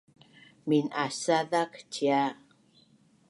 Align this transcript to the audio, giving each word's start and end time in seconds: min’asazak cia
min’asazak 0.67 1.71
cia 1.93 2.21